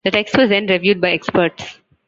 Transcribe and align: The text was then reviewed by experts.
The 0.03 0.09
text 0.09 0.35
was 0.35 0.49
then 0.49 0.65
reviewed 0.65 0.99
by 0.99 1.11
experts. 1.11 1.77